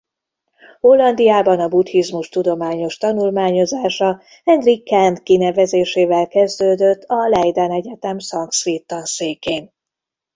Hollandiában 0.81 1.59
a 1.59 1.67
buddhizmus 1.67 2.29
tudományos 2.29 2.97
tanulmányozása 2.97 4.21
Hendrik 4.43 4.83
Kern 4.83 5.23
kinevezésével 5.23 6.27
kezdődött 6.27 7.03
a 7.03 7.27
Leiden 7.27 7.71
Egyetem 7.71 8.19
szanszkrit 8.19 8.87
tanszékén. 8.87 9.71